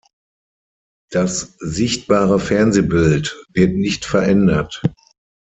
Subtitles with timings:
[1.11, 4.81] Das sichtbare Fernsehbild wird nicht verändert.